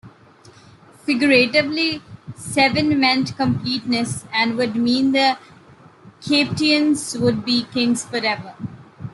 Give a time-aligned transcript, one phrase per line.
[1.03, 2.01] Figuratively,
[2.35, 5.39] seven meant completeness, and would mean that
[6.25, 8.55] the Capetians would be kings forever.